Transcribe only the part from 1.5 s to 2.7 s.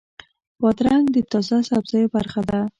سبزیو برخه ده.